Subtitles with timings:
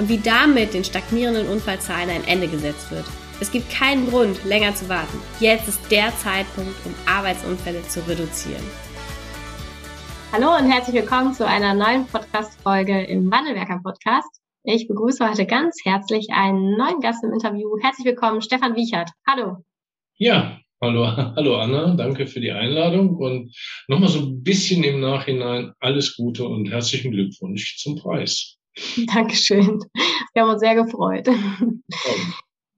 [0.00, 3.04] und wie damit den stagnierenden Unfallzahlen ein Ende gesetzt wird.
[3.38, 5.18] Es gibt keinen Grund, länger zu warten.
[5.40, 8.64] Jetzt ist der Zeitpunkt, um Arbeitsunfälle zu reduzieren.
[10.32, 14.40] Hallo und herzlich willkommen zu einer neuen Podcast-Folge im Wandelwerker Podcast.
[14.62, 17.76] Ich begrüße heute ganz herzlich einen neuen Gast im Interview.
[17.82, 19.10] Herzlich willkommen, Stefan Wiechert.
[19.28, 19.58] Hallo.
[20.16, 23.54] Ja, hallo, hallo Anna, danke für die Einladung und
[23.86, 28.59] nochmal so ein bisschen im Nachhinein alles Gute und herzlichen Glückwunsch zum Preis.
[29.12, 29.84] Dankeschön.
[30.32, 31.28] Wir haben uns sehr gefreut.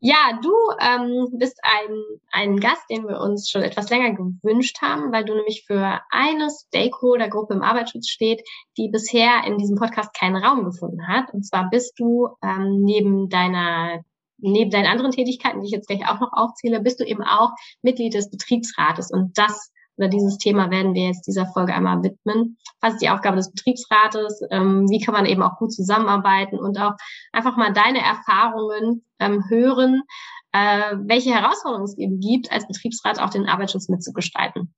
[0.05, 0.51] Ja, du
[0.81, 1.97] ähm, bist ein,
[2.33, 6.49] ein Gast, den wir uns schon etwas länger gewünscht haben, weil du nämlich für eine
[6.51, 8.43] Stakeholder-Gruppe im Arbeitsschutz steht,
[8.77, 11.33] die bisher in diesem Podcast keinen Raum gefunden hat.
[11.33, 14.03] Und zwar bist du ähm, neben deiner
[14.39, 17.51] neben deinen anderen Tätigkeiten, die ich jetzt gleich auch noch aufzähle, bist du eben auch
[17.83, 19.13] Mitglied des Betriebsrates.
[19.13, 19.71] Und das
[20.03, 22.59] oder dieses Thema werden wir jetzt dieser Folge einmal widmen.
[22.81, 24.43] Was ist die Aufgabe des Betriebsrates?
[24.51, 26.95] Ähm, wie kann man eben auch gut zusammenarbeiten und auch
[27.33, 30.03] einfach mal deine Erfahrungen ähm, hören,
[30.51, 34.75] äh, welche Herausforderungen es eben gibt, als Betriebsrat auch den Arbeitsschutz mitzugestalten.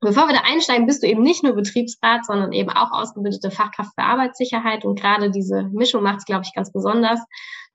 [0.00, 3.90] Bevor wir da einsteigen, bist du eben nicht nur Betriebsrat, sondern eben auch ausgebildete Fachkraft
[3.98, 4.84] für Arbeitssicherheit.
[4.84, 7.18] Und gerade diese Mischung macht es, glaube ich, ganz besonders.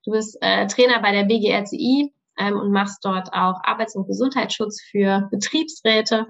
[0.06, 4.82] Du bist äh, Trainer bei der BGRCI, ähm, und machst dort auch Arbeits- und Gesundheitsschutz
[4.82, 6.28] für Betriebsräte.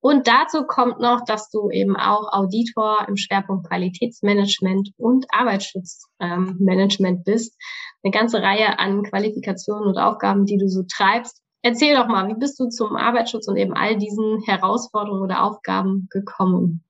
[0.00, 7.24] Und dazu kommt noch, dass du eben auch Auditor im Schwerpunkt Qualitätsmanagement und Arbeitsschutzmanagement ähm,
[7.24, 7.56] bist.
[8.02, 11.42] Eine ganze Reihe an Qualifikationen und Aufgaben, die du so treibst.
[11.62, 16.06] Erzähl doch mal, wie bist du zum Arbeitsschutz und eben all diesen Herausforderungen oder Aufgaben
[16.10, 16.84] gekommen?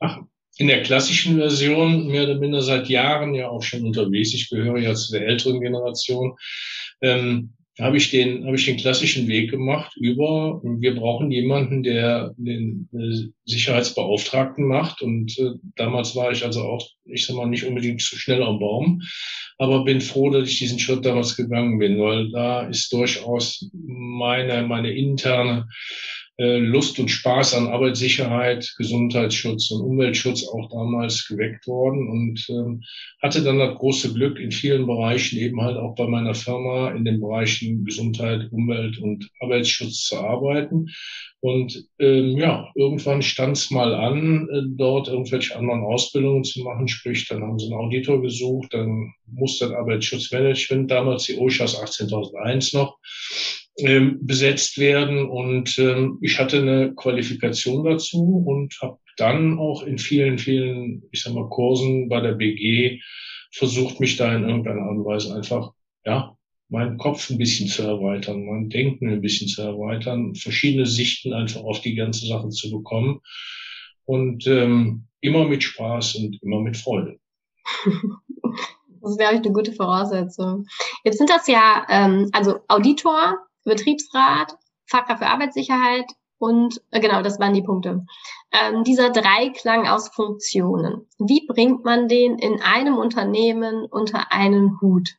[0.00, 0.20] Ach,
[0.58, 4.32] in der klassischen Version mehr oder minder seit Jahren ja auch schon unterwegs.
[4.32, 6.36] Ich gehöre ja zu der älteren Generation.
[7.02, 12.34] Ähm, habe ich den, habe ich den klassischen Weg gemacht über, wir brauchen jemanden, der
[12.38, 15.02] den äh, Sicherheitsbeauftragten macht.
[15.02, 18.58] Und äh, damals war ich also auch, ich sag mal, nicht unbedingt zu schnell am
[18.58, 19.02] Baum,
[19.58, 24.66] aber bin froh, dass ich diesen Schritt damals gegangen bin, weil da ist durchaus meine,
[24.66, 25.68] meine interne
[26.38, 32.82] Lust und Spaß an Arbeitssicherheit, Gesundheitsschutz und Umweltschutz auch damals geweckt worden und ähm,
[33.22, 37.06] hatte dann das große Glück, in vielen Bereichen eben halt auch bei meiner Firma in
[37.06, 40.88] den Bereichen Gesundheit, Umwelt und Arbeitsschutz zu arbeiten.
[41.40, 46.88] Und ähm, ja, irgendwann stand es mal an, äh, dort irgendwelche anderen Ausbildungen zu machen.
[46.88, 52.74] Sprich, dann haben sie einen Auditor gesucht, dann musste das Arbeitsschutzmanagement, damals die OSHAS 18001
[52.74, 52.98] noch,
[53.78, 55.28] ähm, besetzt werden.
[55.28, 61.22] Und ähm, ich hatte eine Qualifikation dazu und habe dann auch in vielen, vielen, ich
[61.22, 63.00] sag mal, Kursen bei der BG
[63.52, 65.72] versucht, mich da in irgendeiner Art und Weise einfach,
[66.04, 66.36] ja,
[66.68, 71.62] meinen Kopf ein bisschen zu erweitern, mein Denken ein bisschen zu erweitern, verschiedene Sichten einfach
[71.62, 73.20] auf die ganze Sache zu bekommen.
[74.04, 77.18] Und ähm, immer mit Spaß und immer mit Freude.
[79.02, 80.66] Das ist, glaube eine gute Voraussetzung.
[81.04, 83.36] Jetzt sind das ja, ähm, also Auditor,
[83.66, 84.54] Betriebsrat,
[84.86, 86.06] Fachkraft für Arbeitssicherheit
[86.38, 88.06] und äh, genau, das waren die Punkte.
[88.52, 91.06] Ähm, dieser Dreiklang aus Funktionen.
[91.18, 95.16] Wie bringt man den in einem Unternehmen unter einen Hut?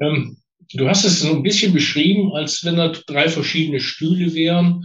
[0.00, 0.38] Ähm,
[0.72, 4.84] du hast es so ein bisschen beschrieben, als wenn da drei verschiedene Stühle wären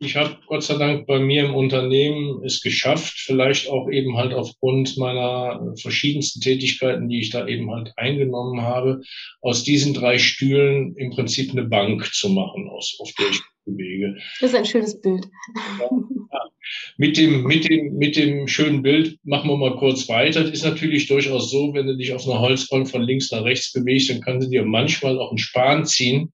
[0.00, 4.34] ich habe Gott sei Dank bei mir im Unternehmen es geschafft, vielleicht auch eben halt
[4.34, 9.02] aufgrund meiner verschiedensten Tätigkeiten, die ich da eben halt eingenommen habe,
[9.40, 14.16] aus diesen drei Stühlen im Prinzip eine Bank zu machen, aus, auf der ich bewege.
[14.40, 15.26] Das ist ein schönes Bild.
[15.80, 15.90] Ja.
[16.96, 20.42] Mit dem, mit dem, mit dem schönen Bild machen wir mal kurz weiter.
[20.42, 23.72] Das ist natürlich durchaus so, wenn du dich auf einer Holzbank von links nach rechts
[23.72, 26.32] bewegst, dann kannst du dir manchmal auch einen Span ziehen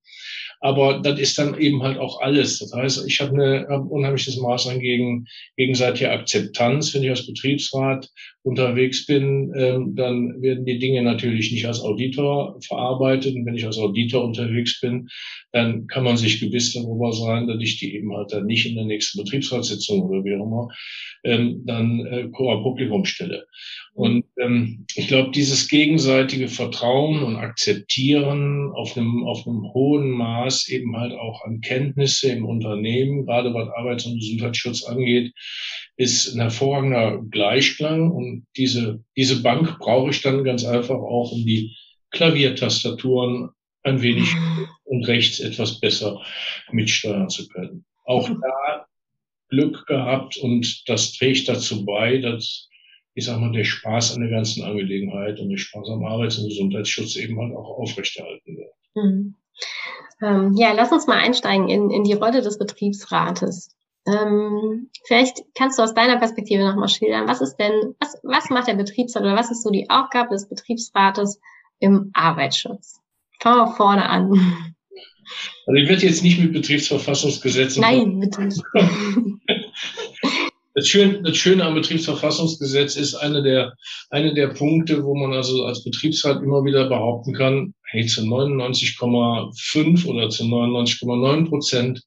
[0.61, 2.59] aber das ist dann eben halt auch alles.
[2.59, 5.27] Das heißt, ich habe eine hab unheimliches Maß an gegen,
[5.57, 8.09] gegenseitiger Akzeptanz, wenn ich als Betriebsrat
[8.43, 13.35] unterwegs bin, ähm, dann werden die Dinge natürlich nicht als Auditor verarbeitet.
[13.35, 15.09] Und wenn ich als Auditor unterwegs bin,
[15.53, 18.77] dann kann man sich gewiss darüber sein, dass ich die eben halt dann nicht in
[18.77, 20.69] der nächsten Betriebsratssitzung oder wie auch immer
[21.25, 23.47] ähm, dann äh, Publikum stelle.
[24.01, 30.69] Und ähm, ich glaube, dieses gegenseitige Vertrauen und Akzeptieren auf einem, auf einem hohen Maß
[30.71, 35.35] eben halt auch an Kenntnisse im Unternehmen, gerade was Arbeits- und Gesundheitsschutz angeht,
[35.99, 41.45] ist ein hervorragender Gleichklang und diese, diese Bank brauche ich dann ganz einfach auch, um
[41.45, 41.77] die
[42.11, 43.51] Klaviertastaturen
[43.83, 44.67] ein wenig mhm.
[44.85, 46.23] und rechts etwas besser
[46.73, 47.85] mitsteuern zu können.
[48.07, 48.41] Auch mhm.
[48.41, 48.87] da
[49.51, 52.70] Glück gehabt und das trägt dazu bei, dass
[53.15, 56.49] ich sag mal, der Spaß an der ganzen Angelegenheit und der Spaß am Arbeits- und
[56.49, 58.73] Gesundheitsschutz eben halt auch aufrechterhalten wird.
[58.95, 59.35] Mhm.
[60.23, 63.75] Ähm, ja, lass uns mal einsteigen in, in die Rolle des Betriebsrates.
[64.07, 68.69] Ähm, vielleicht kannst du aus deiner Perspektive nochmal schildern, was ist denn, was, was macht
[68.69, 71.41] der Betriebsrat oder was ist so die Aufgabe des Betriebsrates
[71.81, 73.01] im Arbeitsschutz?
[73.41, 74.75] Fangen wir vorne an.
[75.67, 77.77] Also ich werde jetzt nicht mit Betriebsverfassungsgesetz.
[77.77, 78.49] Nein, bitte.
[80.81, 83.75] Das Schöne, das Schöne am Betriebsverfassungsgesetz ist eine der,
[84.09, 90.07] eine der Punkte, wo man also als Betriebsrat immer wieder behaupten kann, hey, zu 99,5
[90.07, 92.03] oder zu 99,9 Prozent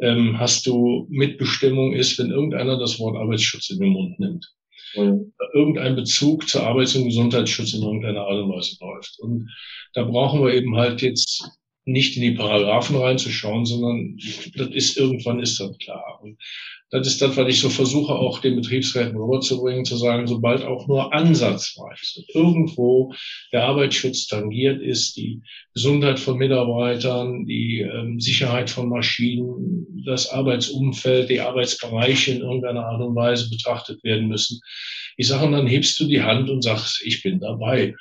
[0.00, 4.52] ähm, hast du Mitbestimmung ist, wenn irgendeiner das Wort Arbeitsschutz in den Mund nimmt.
[4.96, 5.32] Mhm.
[5.54, 9.18] Irgendein Bezug zu Arbeits- und Gesundheitsschutz in irgendeiner Art und Weise läuft.
[9.20, 9.48] Und
[9.94, 11.48] da brauchen wir eben halt jetzt
[11.86, 14.18] nicht in die Paragraphen reinzuschauen, sondern
[14.56, 16.20] das ist irgendwann ist das klar.
[16.22, 16.36] Und
[16.90, 20.88] das ist das, was ich so versuche, auch den Betriebsräten rüberzubringen, zu sagen, sobald auch
[20.88, 23.14] nur ansatzweise irgendwo
[23.52, 25.40] der Arbeitsschutz tangiert ist, die
[25.72, 33.00] Gesundheit von Mitarbeitern, die ähm, Sicherheit von Maschinen, das Arbeitsumfeld, die Arbeitsbereiche in irgendeiner Art
[33.00, 34.60] und Weise betrachtet werden müssen.
[35.16, 37.94] Ich sage, dann hebst du die Hand und sagst, ich bin dabei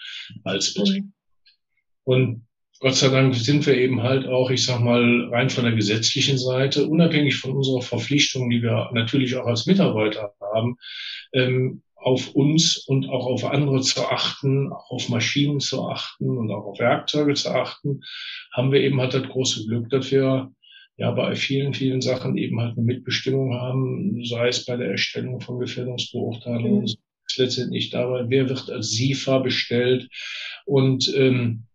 [0.43, 1.05] als Betrieb.
[2.05, 2.47] Und
[2.81, 6.37] Gott sei Dank sind wir eben halt auch, ich sag mal, rein von der gesetzlichen
[6.37, 10.77] Seite, unabhängig von unserer Verpflichtung, die wir natürlich auch als Mitarbeiter haben,
[11.33, 16.49] ähm, auf uns und auch auf andere zu achten, auch auf Maschinen zu achten und
[16.51, 18.01] auch auf Werkzeuge zu achten,
[18.53, 20.49] haben wir eben halt das große Glück, dass wir
[20.95, 25.41] ja bei vielen, vielen Sachen eben halt eine Mitbestimmung haben, sei es bei der Erstellung
[25.41, 26.95] von Gefährdungsbeurteilungen, mhm.
[27.35, 30.07] letztendlich dabei, wer wird als SIFA bestellt
[30.65, 31.65] und ähm,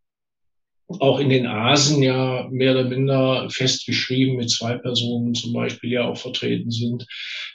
[0.88, 6.08] auch in den Asen ja mehr oder minder festgeschrieben mit zwei Personen zum Beispiel ja
[6.08, 7.06] auch vertreten sind.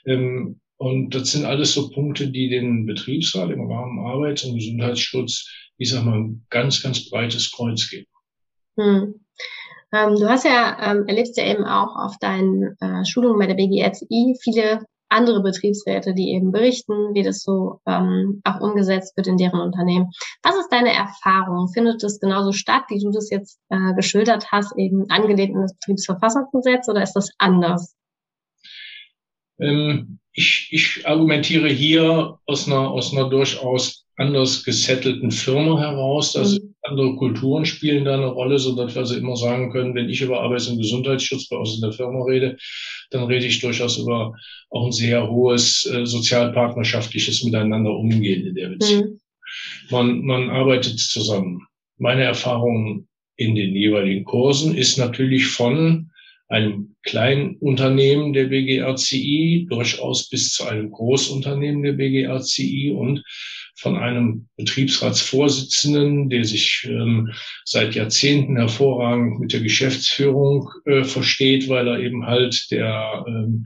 [0.06, 5.46] Ähm, und das sind alles so Punkte, die den Betriebsrat im Rahmen Arbeits- und Gesundheitsschutz,
[5.78, 8.08] ich sag mal, ein ganz, ganz breites Kreuz geben.
[8.78, 9.16] Hm.
[9.92, 13.56] Ähm, du hast ja, ähm, erlebst ja eben auch auf deinen äh, Schulungen bei der
[13.56, 19.38] BGSI viele andere Betriebsräte, die eben berichten, wie das so ähm, auch umgesetzt wird in
[19.38, 20.10] deren Unternehmen.
[20.44, 21.68] Was ist deine Erfahrung?
[21.70, 25.74] Findet das genauso statt, wie du das jetzt äh, geschildert hast, eben angelehnt an das
[25.76, 27.96] Betriebsverfassungsgesetz oder ist das anders?
[29.60, 36.34] Ähm, ich, ich argumentiere hier aus einer, aus einer durchaus anders gesettelten Firma heraus.
[36.34, 36.76] dass mhm.
[36.84, 40.22] andere Kulturen spielen da eine Rolle, so dass wir also immer sagen können, wenn ich
[40.22, 42.58] über Arbeits- und Gesundheitsschutz bei uns in der Firma rede,
[43.12, 44.34] dann rede ich durchaus über
[44.72, 49.04] auch ein sehr hohes äh, sozialpartnerschaftliches Miteinander umgehen in der Beziehung.
[49.04, 49.20] Mhm.
[49.90, 51.62] Man, man arbeitet zusammen.
[51.98, 53.08] Meine Erfahrung
[53.38, 56.12] in den jeweiligen Kursen ist natürlich von
[56.50, 63.24] einem kleinen Unternehmen der BGRCI durchaus bis zu einem Großunternehmen der BGRCI und
[63.80, 67.32] von einem Betriebsratsvorsitzenden, der sich ähm,
[67.66, 73.66] seit Jahrzehnten hervorragend mit der Geschäftsführung äh, versteht, weil er eben halt der ähm,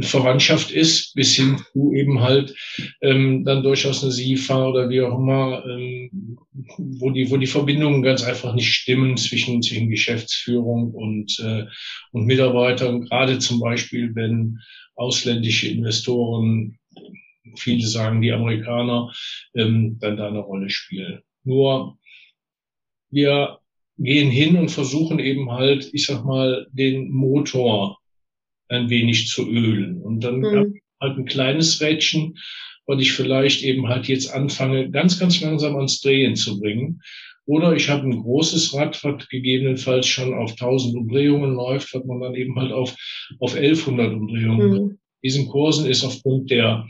[0.00, 2.54] Verwandtschaft ist, bis hin zu eben halt
[3.02, 6.38] ähm, dann durchaus eine SIFA oder wie auch immer, ähm,
[6.78, 11.64] wo die wo die Verbindungen ganz einfach nicht stimmen zwischen zwischen Geschäftsführung und äh,
[12.12, 13.02] und Mitarbeitern.
[13.02, 14.58] Gerade zum Beispiel, wenn
[14.96, 16.78] ausländische Investoren
[17.58, 19.12] viele sagen die Amerikaner,
[19.54, 21.20] ähm, dann da eine Rolle spielen.
[21.44, 21.98] Nur
[23.10, 23.58] wir
[23.98, 27.98] gehen hin und versuchen eben halt, ich sag mal, den Motor
[28.68, 30.00] ein wenig zu ölen.
[30.02, 30.80] Und dann mhm.
[31.00, 32.38] halt ein kleines Rädchen,
[32.86, 37.00] was ich vielleicht eben halt jetzt anfange, ganz, ganz langsam ans Drehen zu bringen.
[37.46, 42.20] Oder ich habe ein großes Rad, was gegebenenfalls schon auf 1000 Umdrehungen läuft, was man
[42.20, 42.96] dann eben halt auf,
[43.38, 44.70] auf 1100 Umdrehungen.
[44.70, 44.98] Mhm.
[45.22, 46.86] Diesen Kursen ist aufgrund der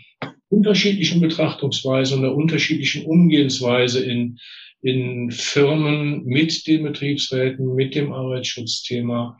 [0.54, 4.38] unterschiedlichen Betrachtungsweise und der unterschiedlichen Umgehensweise in,
[4.82, 9.38] in Firmen mit den Betriebsräten, mit dem Arbeitsschutzthema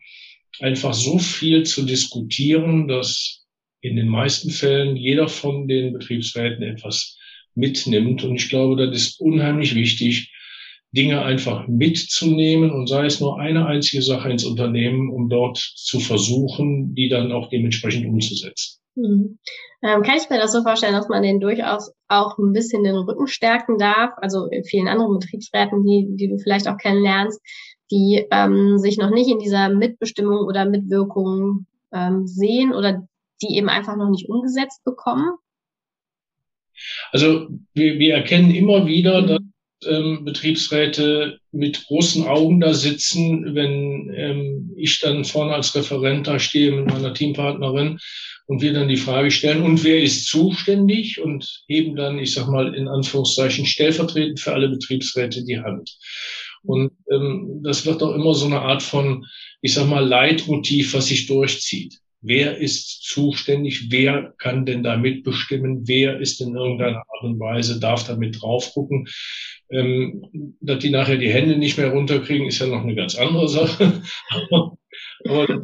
[0.60, 3.44] einfach so viel zu diskutieren, dass
[3.80, 7.18] in den meisten Fällen jeder von den Betriebsräten etwas
[7.54, 8.24] mitnimmt.
[8.24, 10.32] Und ich glaube, das ist unheimlich wichtig,
[10.92, 15.98] Dinge einfach mitzunehmen und sei es nur eine einzige Sache ins Unternehmen, um dort zu
[15.98, 18.83] versuchen, die dann auch dementsprechend umzusetzen.
[18.96, 19.38] Mhm.
[19.82, 22.96] Ähm, kann ich mir das so vorstellen, dass man den durchaus auch ein bisschen den
[22.96, 24.12] Rücken stärken darf?
[24.16, 27.40] Also in vielen anderen Betriebsräten, die, die du vielleicht auch kennenlernst,
[27.90, 33.06] die ähm, sich noch nicht in dieser Mitbestimmung oder Mitwirkung ähm, sehen oder
[33.42, 35.36] die eben einfach noch nicht umgesetzt bekommen?
[37.12, 39.26] Also wir, wir erkennen immer wieder, mhm.
[39.26, 39.40] dass
[39.88, 46.38] ähm, Betriebsräte mit großen Augen da sitzen, wenn ähm, ich dann vorne als Referent da
[46.38, 47.98] stehe mit meiner Teampartnerin
[48.46, 52.48] und wir dann die Frage stellen, und wer ist zuständig und heben dann, ich sag
[52.48, 55.96] mal, in Anführungszeichen stellvertretend für alle Betriebsräte die Hand.
[56.62, 59.26] Und ähm, das wird auch immer so eine Art von,
[59.60, 62.00] ich sag mal, Leitmotiv, was sich durchzieht.
[62.26, 63.90] Wer ist zuständig?
[63.90, 65.86] Wer kann denn da mitbestimmen?
[65.86, 69.06] Wer ist in irgendeiner Art und Weise, darf da mit drauf gucken?
[69.70, 73.48] Ähm, dass die nachher die Hände nicht mehr runterkriegen, ist ja noch eine ganz andere
[73.48, 74.02] Sache.
[75.26, 75.62] Aber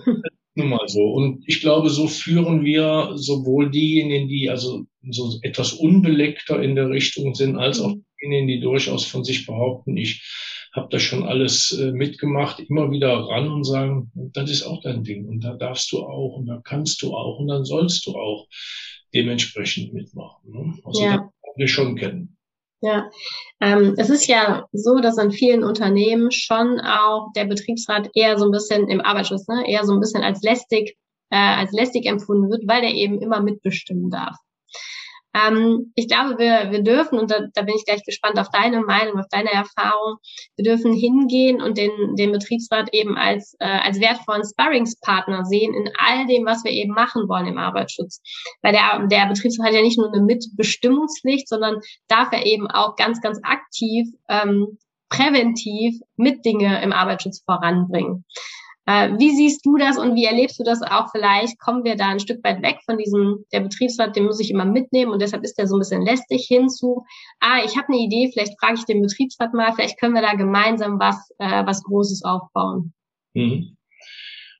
[0.55, 1.02] nun mal so.
[1.02, 6.90] Und ich glaube, so führen wir sowohl diejenigen, die also so etwas unbeleckter in der
[6.90, 10.23] Richtung sind, als auch diejenigen, die durchaus von sich behaupten, ich
[10.73, 15.03] habe das schon alles äh, mitgemacht, immer wieder ran und sagen, das ist auch dein
[15.03, 18.15] Ding und da darfst du auch und da kannst du auch und dann sollst du
[18.15, 18.47] auch
[19.12, 20.50] dementsprechend mitmachen.
[20.50, 20.79] Ne?
[20.85, 21.17] Also ja.
[21.17, 22.37] das wir schon kennen.
[22.83, 23.11] Ja,
[23.61, 28.47] ähm, es ist ja so, dass in vielen Unternehmen schon auch der Betriebsrat eher so
[28.47, 30.97] ein bisschen im Arbeitsschutz, ne, eher so ein bisschen als lästig,
[31.29, 34.37] äh, als lästig empfunden wird, weil der eben immer mitbestimmen darf.
[35.35, 38.81] Ähm, ich glaube, wir, wir dürfen, und da, da bin ich gleich gespannt auf deine
[38.81, 40.17] Meinung, auf deine Erfahrung,
[40.57, 45.91] wir dürfen hingehen und den, den Betriebsrat eben als, äh, als wertvollen Sparringspartner sehen in
[45.99, 48.21] all dem, was wir eben machen wollen im Arbeitsschutz.
[48.63, 52.97] Weil der, der Betriebsrat hat ja nicht nur eine Mitbestimmungspflicht, sondern darf er eben auch
[52.97, 58.25] ganz, ganz aktiv ähm, präventiv mit Dinge im Arbeitsschutz voranbringen.
[58.90, 61.61] Äh, wie siehst du das und wie erlebst du das auch vielleicht?
[61.61, 64.64] Kommen wir da ein Stück weit weg von diesem, der Betriebsrat, den muss ich immer
[64.64, 67.04] mitnehmen und deshalb ist der so ein bisschen lästig hinzu.
[67.38, 70.35] Ah, ich habe eine Idee, vielleicht frage ich den Betriebsrat mal, vielleicht können wir da
[70.35, 72.92] gemeinsam was, äh, was Großes aufbauen.
[73.35, 73.76] Mhm.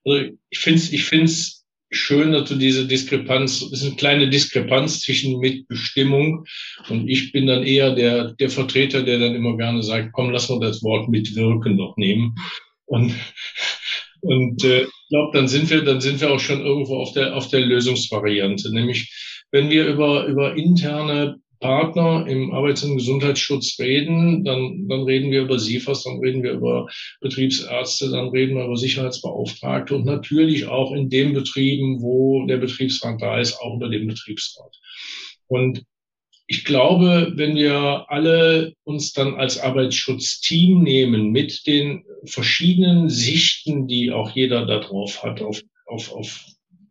[0.04, 4.30] Also ich finde es ich find's schön, dass du diese Diskrepanz, es ist eine kleine
[4.30, 6.44] Diskrepanz zwischen Mitbestimmung
[6.88, 10.49] und ich bin dann eher der, der Vertreter, der dann immer gerne sagt, komm, lass
[10.49, 12.37] mal das Wort mitwirken doch nehmen.
[12.87, 13.12] Und
[14.21, 17.37] und äh, ich glaube, dann sind wir, dann sind wir auch schon irgendwo auf der
[17.37, 18.73] auf der Lösungsvariante.
[18.73, 19.12] Nämlich,
[19.50, 25.43] wenn wir über über interne Partner im Arbeits- und Gesundheitsschutz reden, dann, dann reden wir
[25.43, 26.89] über SIFAS, dann reden wir über
[27.21, 33.21] Betriebsärzte, dann reden wir über Sicherheitsbeauftragte und natürlich auch in den Betrieben, wo der Betriebsrat
[33.21, 34.75] da ist, auch unter dem Betriebsrat.
[35.49, 35.85] Und
[36.50, 44.11] ich glaube, wenn wir alle uns dann als Arbeitsschutzteam nehmen mit den verschiedenen Sichten, die
[44.11, 46.45] auch jeder darauf hat, auf, auf, auf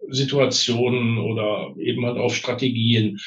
[0.07, 3.19] Situationen oder eben halt auf Strategien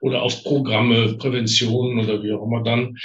[0.00, 2.96] oder auf Programme, Präventionen oder wie auch immer, dann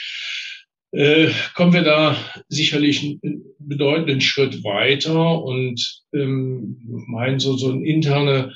[0.92, 2.16] äh, kommen wir da
[2.48, 8.56] sicherlich einen bedeutenden Schritt weiter und ähm, meinen so, so ein interne,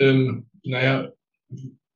[0.00, 1.12] ähm, naja,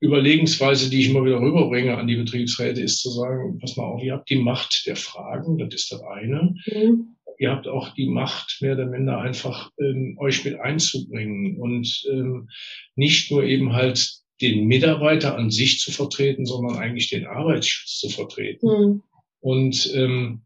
[0.00, 4.02] Überlegensweise, die ich immer wieder rüberbringe an die Betriebsräte, ist zu sagen, pass mal auf,
[4.02, 6.54] ihr habt die Macht der Fragen, das ist das eine.
[6.66, 7.16] Mhm.
[7.38, 12.48] Ihr habt auch die Macht, mehr oder minder einfach ähm, euch mit einzubringen und ähm,
[12.94, 14.10] nicht nur eben halt
[14.40, 18.66] den Mitarbeiter an sich zu vertreten, sondern eigentlich den Arbeitsschutz zu vertreten.
[18.66, 19.02] Mhm.
[19.40, 20.42] Und ähm,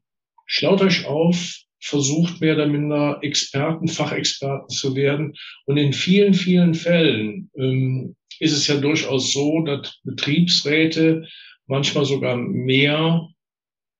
[0.46, 5.34] schlaut euch auf, versucht mehr oder minder Experten, Fachexperten zu werden.
[5.66, 11.28] Und in vielen, vielen Fällen ähm, ist es ja durchaus so, dass Betriebsräte
[11.66, 13.28] manchmal sogar mehr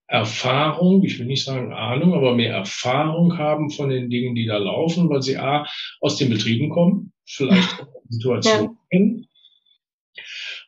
[0.09, 4.57] Erfahrung, ich will nicht sagen Ahnung, aber mehr Erfahrung haben von den Dingen, die da
[4.57, 5.67] laufen, weil sie A,
[6.01, 8.77] aus den Betrieben kommen, vielleicht Situationen ja.
[8.91, 9.27] kennen.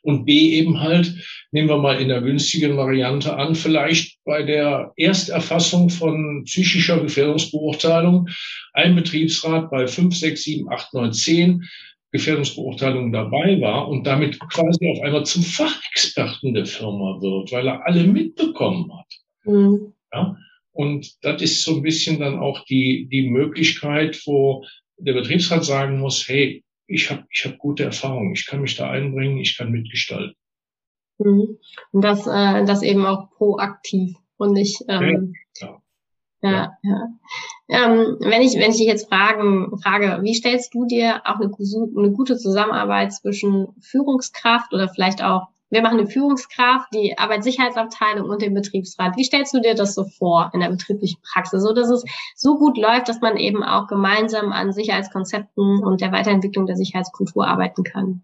[0.03, 1.15] Und B eben halt,
[1.51, 8.29] nehmen wir mal in der günstigen Variante an, vielleicht bei der Ersterfassung von psychischer Gefährdungsbeurteilung
[8.73, 11.69] ein Betriebsrat bei 5, 6, 7, 8, 9, 10
[12.13, 17.85] Gefährdungsbeurteilung dabei war und damit quasi auf einmal zum Fachexperten der Firma wird, weil er
[17.87, 19.07] alle mitbekommen hat.
[19.45, 19.95] Mhm.
[20.13, 20.37] Ja?
[20.73, 24.65] Und das ist so ein bisschen dann auch die, die Möglichkeit, wo
[24.99, 28.91] der Betriebsrat sagen muss, hey, ich habe ich hab gute Erfahrungen, ich kann mich da
[28.91, 30.37] einbringen, ich kann mitgestalten.
[31.19, 31.59] Mhm.
[31.93, 35.35] Und das, äh, das eben auch proaktiv und nicht ähm,
[36.43, 36.73] ja.
[36.83, 37.09] Ja.
[37.69, 41.51] Ähm, wenn ich, wenn ich dich jetzt fragen, frage, wie stellst du dir auch eine,
[41.97, 48.43] eine gute Zusammenarbeit zwischen Führungskraft oder vielleicht auch, wir machen eine Führungskraft, die Arbeitssicherheitsabteilung und
[48.43, 49.17] den Betriebsrat.
[49.17, 52.05] Wie stellst du dir das so vor in der betrieblichen Praxis, so dass es
[52.37, 57.47] so gut läuft, dass man eben auch gemeinsam an Sicherheitskonzepten und der Weiterentwicklung der Sicherheitskultur
[57.47, 58.23] arbeiten kann?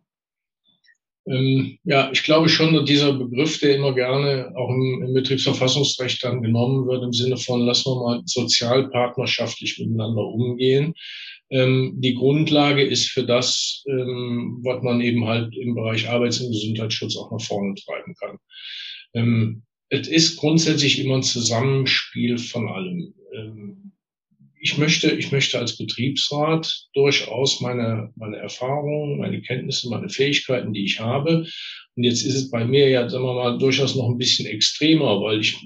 [1.30, 6.24] Ähm, ja, ich glaube schon, dass dieser Begriff, der immer gerne auch im, im, Betriebsverfassungsrecht
[6.24, 10.94] dann genommen wird, im Sinne von, lassen wir mal sozialpartnerschaftlich miteinander umgehen,
[11.50, 16.52] ähm, die Grundlage ist für das, ähm, was man eben halt im Bereich Arbeits- und
[16.52, 18.38] Gesundheitsschutz auch nach vorne treiben kann.
[19.14, 23.14] Ähm, es ist grundsätzlich immer ein Zusammenspiel von allem.
[24.60, 30.84] Ich möchte, ich möchte als Betriebsrat durchaus meine, meine Erfahrungen, meine Kenntnisse, meine Fähigkeiten, die
[30.84, 31.46] ich habe.
[31.96, 35.20] Und jetzt ist es bei mir ja, sagen wir mal, durchaus noch ein bisschen extremer,
[35.20, 35.56] weil ich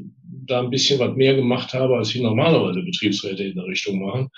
[0.46, 4.28] da ein bisschen was mehr gemacht habe, als wie normalerweise Betriebsräte in der Richtung machen.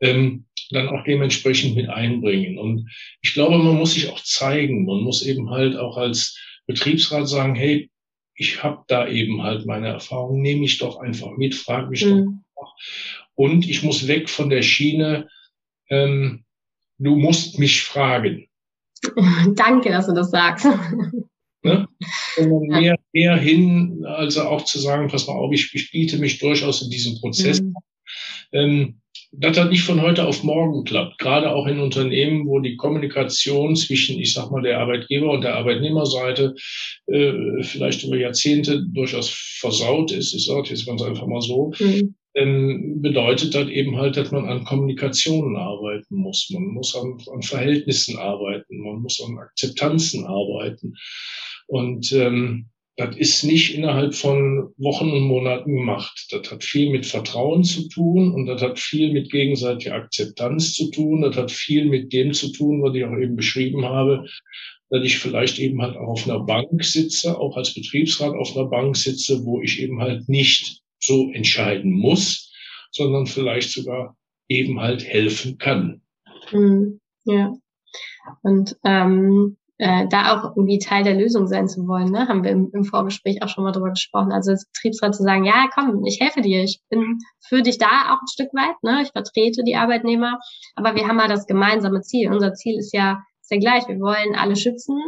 [0.00, 2.58] Ähm, dann auch dementsprechend mit einbringen.
[2.58, 2.88] Und
[3.22, 4.84] ich glaube, man muss sich auch zeigen.
[4.84, 7.90] Man muss eben halt auch als Betriebsrat sagen, hey,
[8.34, 12.42] ich habe da eben halt meine Erfahrung, nehme ich doch einfach mit, frage mich mhm.
[12.56, 12.74] doch.
[13.40, 15.26] Und ich muss weg von der Schiene,
[15.88, 16.44] ähm,
[16.98, 18.46] du musst mich fragen.
[19.54, 20.66] Danke, dass du das sagst.
[21.62, 21.86] Ne?
[22.36, 26.38] Sondern mehr, mehr hin, also auch zu sagen, pass mal auf, ich, ich biete mich
[26.38, 27.60] durchaus in diesem Prozess.
[27.60, 27.74] Mhm.
[28.52, 29.00] Ähm,
[29.32, 31.18] das hat nicht von heute auf morgen geklappt.
[31.18, 35.56] Gerade auch in Unternehmen, wo die Kommunikation zwischen, ich sag mal, der Arbeitgeber und der
[35.56, 36.54] Arbeitnehmerseite
[37.08, 40.32] äh, vielleicht über Jahrzehnte durchaus versaut ist.
[40.32, 41.74] Ich sage jetzt ganz einfach mal so.
[41.78, 46.48] Mhm ähm, bedeutet das eben halt, dass man an Kommunikationen arbeiten muss.
[46.50, 50.94] Man muss an, an Verhältnissen arbeiten, man muss an Akzeptanzen arbeiten.
[51.66, 56.26] Und ähm, das ist nicht innerhalb von Wochen und Monaten gemacht.
[56.30, 60.90] Das hat viel mit Vertrauen zu tun und das hat viel mit gegenseitiger Akzeptanz zu
[60.90, 61.22] tun.
[61.22, 64.26] Das hat viel mit dem zu tun, was ich auch eben beschrieben habe,
[64.90, 68.66] dass ich vielleicht eben halt auch auf einer Bank sitze, auch als Betriebsrat auf einer
[68.66, 72.52] Bank sitze, wo ich eben halt nicht so entscheiden muss,
[72.90, 74.16] sondern vielleicht sogar
[74.48, 76.02] eben halt helfen kann.
[76.52, 77.00] Mhm.
[77.24, 77.52] Ja.
[78.42, 82.28] Und ähm, äh, da auch irgendwie Teil der Lösung sein zu wollen, ne?
[82.28, 84.30] haben wir im, im Vorgespräch auch schon mal drüber gesprochen.
[84.30, 87.16] Also als Betriebsrat zu sagen, ja, komm, ich helfe dir, ich bin
[87.48, 89.00] für dich da auch ein Stück weit, ne?
[89.02, 90.38] ich vertrete die Arbeitnehmer,
[90.74, 92.30] aber wir haben ja das gemeinsame Ziel.
[92.30, 94.98] Unser Ziel ist ja, ist ja gleich, wir wollen alle schützen,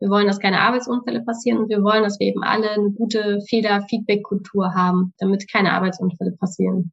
[0.00, 3.40] wir wollen, dass keine Arbeitsunfälle passieren und wir wollen, dass wir eben alle eine gute
[3.48, 6.90] Fehler-Feedback-Kultur haben, damit keine Arbeitsunfälle passieren.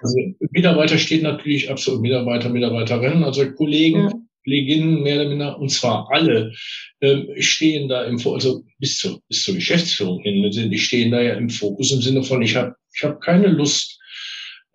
[0.00, 0.16] Also
[0.50, 4.12] Mitarbeiter steht natürlich absolut Mitarbeiter, Mitarbeiterinnen, also Kollegen, ja.
[4.44, 6.52] Kolleginnen mehr oder minder, und zwar alle
[7.00, 11.20] ähm, stehen da im Fokus, also bis zur, bis zur Geschäftsführung hin, die stehen da
[11.20, 13.98] ja im Fokus im Sinne von, ich habe ich hab keine Lust,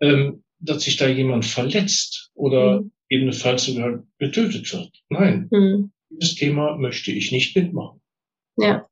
[0.00, 2.90] ähm, dass sich da jemand verletzt oder mhm.
[3.08, 4.90] ebenfalls sogar getötet wird.
[5.08, 5.48] Nein.
[5.50, 8.00] Mhm dieses Thema möchte ich nicht mitmachen.
[8.56, 8.86] Ja.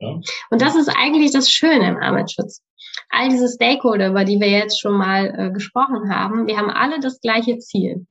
[0.00, 0.20] ja.
[0.50, 2.62] Und das ist eigentlich das Schöne im Arbeitsschutz.
[3.10, 6.98] All diese Stakeholder, über die wir jetzt schon mal äh, gesprochen haben, wir haben alle
[7.00, 8.06] das gleiche Ziel.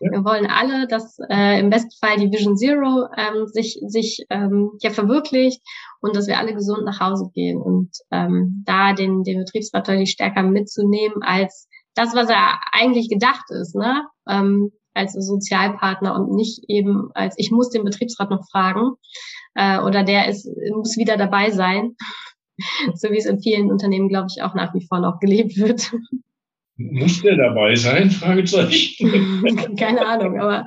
[0.00, 0.12] Ja.
[0.12, 4.72] Wir wollen alle, dass äh, im besten Fall die Vision Zero ähm, sich, sich ähm,
[4.80, 5.60] ja verwirklicht
[6.00, 10.10] und dass wir alle gesund nach Hause gehen und ähm, da den, den Betriebsrat deutlich
[10.10, 13.74] stärker mitzunehmen als das, was er eigentlich gedacht ist.
[13.74, 14.06] Ne?
[14.28, 18.92] Ähm, als Sozialpartner und nicht eben als ich muss den Betriebsrat noch fragen
[19.54, 21.96] äh, oder der ist muss wieder dabei sein,
[22.94, 25.92] so wie es in vielen Unternehmen glaube ich auch nach wie vor noch gelebt wird.
[26.80, 28.10] Muss der dabei sein?
[28.10, 29.76] Fragezeichen.
[29.78, 30.64] Keine Ahnung, aber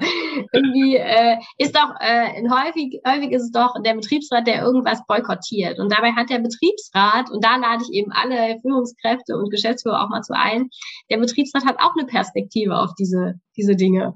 [0.51, 5.79] irgendwie äh, ist doch äh, häufig, häufig ist es doch der Betriebsrat, der irgendwas boykottiert.
[5.79, 10.09] Und dabei hat der Betriebsrat, und da lade ich eben alle Führungskräfte und Geschäftsführer auch
[10.09, 10.69] mal zu ein,
[11.09, 14.13] der Betriebsrat hat auch eine Perspektive auf diese, diese Dinge.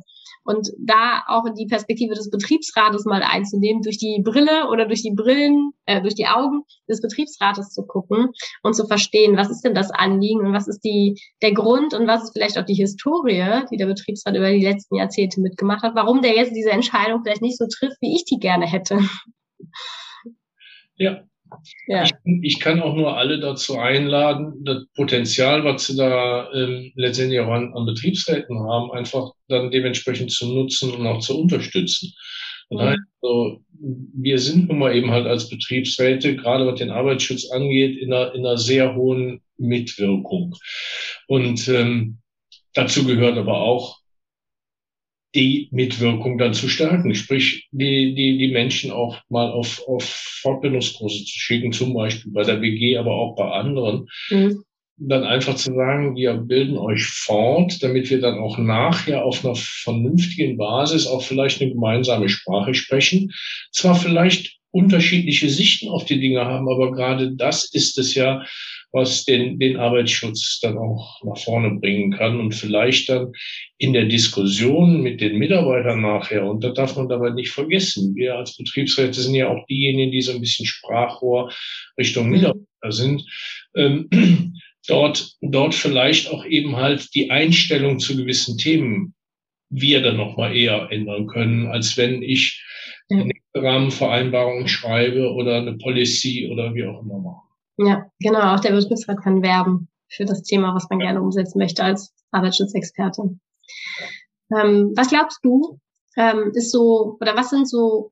[0.48, 5.12] Und da auch die Perspektive des Betriebsrates mal einzunehmen, durch die Brille oder durch die
[5.12, 8.30] Brillen, äh, durch die Augen des Betriebsrates zu gucken
[8.64, 12.08] und zu verstehen, was ist denn das Anliegen und was ist die, der Grund und
[12.08, 15.96] was ist vielleicht auch die Historie, die der Betriebsrat über die letzten Jahrzehnte mitgemacht hat,
[15.96, 19.00] warum der jetzt diese Entscheidung vielleicht nicht so trifft, wie ich die gerne hätte.
[20.96, 21.24] Ja,
[21.88, 22.04] ja.
[22.04, 27.40] Ich, ich, kann auch nur alle dazu einladen, das Potenzial, was sie da ähm, letztendlich
[27.40, 32.14] auch an, an, Betriebsräten haben, einfach dann dementsprechend zu nutzen und auch zu unterstützen.
[32.74, 37.98] Heißt, also, wir sind nun mal eben halt als Betriebsräte, gerade was den Arbeitsschutz angeht,
[37.98, 40.56] in einer, in einer sehr hohen Mitwirkung.
[41.28, 42.18] Und ähm,
[42.74, 44.00] dazu gehört aber auch,
[45.36, 51.26] die Mitwirkung dann zu stärken, sprich die, die, die Menschen auch mal auf, auf Fortbildungskurse
[51.26, 54.08] zu schicken, zum Beispiel bei der WG, aber auch bei anderen.
[54.30, 54.64] Mhm.
[55.00, 59.54] Dann einfach zu sagen, wir bilden euch fort, damit wir dann auch nachher auf einer
[59.56, 63.32] vernünftigen Basis auch vielleicht eine gemeinsame Sprache sprechen.
[63.72, 68.44] Zwar vielleicht unterschiedliche Sichten auf die Dinge haben, aber gerade das ist es ja,
[68.92, 73.34] was den, den Arbeitsschutz dann auch nach vorne bringen kann und vielleicht dann
[73.78, 78.36] in der Diskussion mit den Mitarbeitern nachher, und da darf man dabei nicht vergessen, wir
[78.36, 81.52] als Betriebsräte sind ja auch diejenigen, die so ein bisschen Sprachrohr
[81.98, 83.24] Richtung Mitarbeiter sind,
[83.76, 84.10] ähm,
[84.88, 89.14] dort, dort vielleicht auch eben halt die Einstellung zu gewissen Themen
[89.70, 92.64] wir dann nochmal eher ändern können, als wenn ich
[93.10, 97.47] eine Rahmenvereinbarung schreibe oder eine Policy oder wie auch immer mache.
[97.78, 98.56] Ja, genau.
[98.56, 103.38] Auch der Betriebsrat kann werben für das Thema, was man gerne umsetzen möchte als Arbeitsschutzexperte.
[104.52, 105.80] Ähm, was glaubst du,
[106.16, 108.12] ähm, ist so, oder was sind so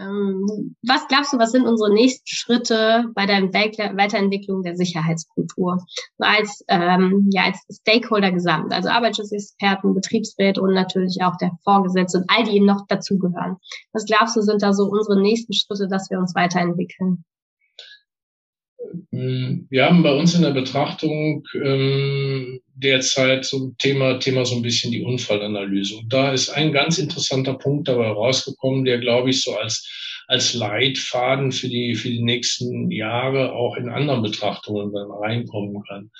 [0.00, 5.84] ähm, was glaubst du, was sind unsere nächsten Schritte bei der Weiterentwicklung der Sicherheitskultur?
[6.18, 12.24] Als, ähm, ja, als Stakeholder gesamt, also Arbeitsschutzexperten, Betriebsräte und natürlich auch der Vorgesetzte und
[12.28, 13.56] all die eben noch dazugehören.
[13.92, 17.24] Was glaubst du, sind da so unsere nächsten Schritte, dass wir uns weiterentwickeln?
[19.12, 24.62] Ähm, wir haben bei uns in der Betrachtung ähm, derzeit so Thema, Thema so ein
[24.62, 25.96] bisschen die Unfallanalyse.
[25.96, 29.86] Und da ist ein ganz interessanter Punkt dabei rausgekommen, der, glaube ich, so als
[30.28, 36.10] als Leitfaden für die, für die nächsten Jahre auch in anderen Betrachtungen dann reinkommen kann.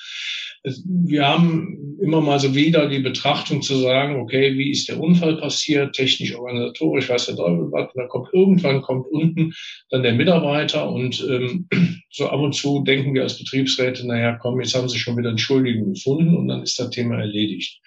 [0.87, 5.37] Wir haben immer mal so wieder die Betrachtung zu sagen, okay, wie ist der Unfall
[5.37, 9.53] passiert, technisch, organisatorisch, weiß der Teufel was, und dann kommt irgendwann kommt unten
[9.91, 11.69] dann der Mitarbeiter und ähm,
[12.11, 15.29] so ab und zu denken wir als Betriebsräte, naja, komm, jetzt haben sie schon wieder
[15.29, 17.81] einen Schuldigen gefunden und dann ist das Thema erledigt.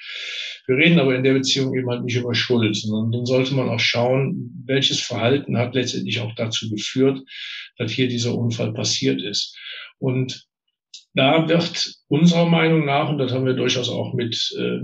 [0.67, 3.69] Wir reden aber in der Beziehung eben halt nicht über Schuld, sondern dann sollte man
[3.69, 7.19] auch schauen, welches Verhalten hat letztendlich auch dazu geführt,
[7.77, 9.57] dass hier dieser Unfall passiert ist.
[9.97, 10.47] Und
[11.13, 14.79] da wird unserer Meinung nach, und das haben wir durchaus auch mit, äh,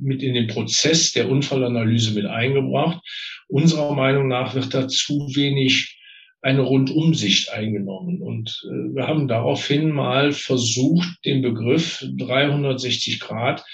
[0.00, 3.00] mit in den Prozess der Unfallanalyse mit eingebracht,
[3.48, 5.98] unserer Meinung nach wird da zu wenig
[6.42, 8.20] eine Rundumsicht eingenommen.
[8.20, 13.64] Und äh, wir haben daraufhin mal versucht, den Begriff 360 Grad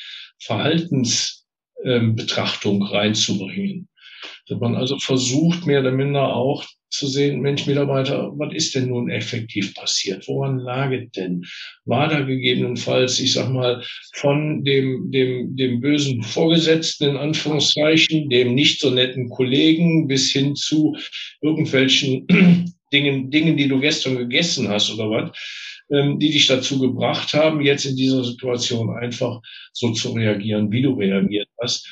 [0.40, 3.88] Verhaltensbetrachtung ähm, reinzubringen.
[4.48, 8.88] Dass man also versucht, mehr oder minder auch zu sehen, Mensch, Mitarbeiter, was ist denn
[8.88, 10.26] nun effektiv passiert?
[10.26, 11.44] Woran lag es denn?
[11.84, 13.82] War da gegebenenfalls, ich sag mal,
[14.14, 20.54] von dem, dem, dem bösen Vorgesetzten in Anführungszeichen, dem nicht so netten Kollegen bis hin
[20.54, 20.96] zu
[21.42, 22.26] irgendwelchen
[22.92, 25.30] Dingen, Dingen, die du gestern gegessen hast oder was,
[25.92, 29.42] ähm, die dich dazu gebracht haben, jetzt in dieser Situation einfach
[29.74, 31.86] so zu reagieren, wie du reagiert hast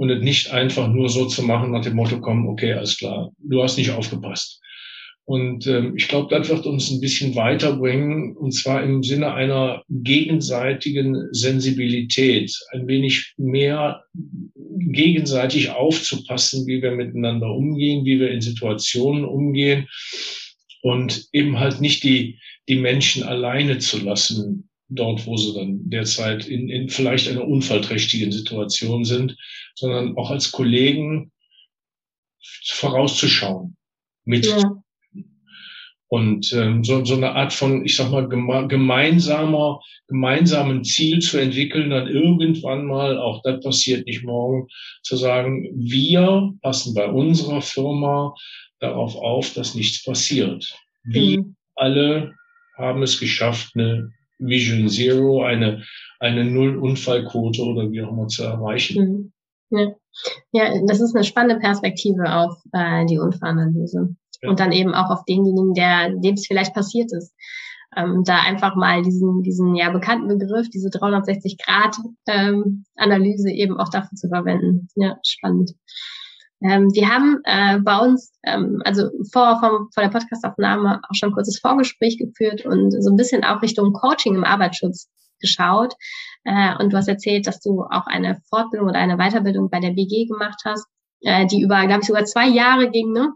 [0.00, 3.32] und es nicht einfach nur so zu machen nach dem Motto, komm, okay, alles klar,
[3.36, 4.58] du hast nicht aufgepasst.
[5.26, 9.82] Und ähm, ich glaube, das wird uns ein bisschen weiterbringen, und zwar im Sinne einer
[9.90, 14.02] gegenseitigen Sensibilität, ein wenig mehr
[14.78, 19.86] gegenseitig aufzupassen, wie wir miteinander umgehen, wie wir in Situationen umgehen
[20.80, 22.38] und eben halt nicht die,
[22.70, 28.32] die Menschen alleine zu lassen, dort, wo sie dann derzeit in, in vielleicht einer unfallträchtigen
[28.32, 29.36] Situation sind,
[29.74, 31.32] sondern auch als Kollegen
[32.64, 33.76] vorauszuschauen
[34.24, 34.46] mit.
[34.46, 34.82] Ja.
[36.08, 41.38] Und ähm, so, so eine Art von, ich sag mal, geme gemeinsamer, gemeinsamen Ziel zu
[41.38, 44.66] entwickeln, dann irgendwann mal, auch das passiert nicht morgen,
[45.02, 48.34] zu sagen, wir passen bei unserer Firma
[48.80, 50.74] darauf auf, dass nichts passiert.
[51.04, 51.56] Wir mhm.
[51.76, 52.34] alle
[52.76, 55.82] haben es geschafft, eine Vision Zero, eine,
[56.18, 59.02] eine Null-Unfallquote oder wie auch immer zu erreichen.
[59.02, 59.32] Mhm.
[59.72, 59.94] Ja.
[60.52, 64.16] ja, das ist eine spannende Perspektive auf äh, die Unfallanalyse.
[64.42, 64.50] Ja.
[64.50, 67.32] Und dann eben auch auf denjenigen, der, dem es vielleicht passiert ist.
[67.96, 74.16] Ähm, da einfach mal diesen, diesen ja bekannten Begriff, diese 360-Grad-Analyse ähm, eben auch dafür
[74.16, 74.86] zu verwenden.
[74.94, 75.72] Ja, spannend.
[76.62, 81.30] Ähm, wir haben äh, bei uns, ähm, also vor, vor, vor der Podcastaufnahme auch schon
[81.30, 85.08] ein kurzes Vorgespräch geführt und so ein bisschen auch Richtung Coaching im Arbeitsschutz
[85.40, 85.94] geschaut.
[86.44, 89.90] Äh, und du hast erzählt, dass du auch eine Fortbildung oder eine Weiterbildung bei der
[89.90, 90.86] BG gemacht hast,
[91.22, 93.32] äh, die über, glaube ich, sogar zwei Jahre ging, ne?